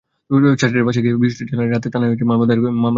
[0.57, 2.89] ছাত্রীরা বাসায় গিয়ে বিষয়টি জানালে রাতে থানায় মামলা দায়ের করেন তাদের বাবা।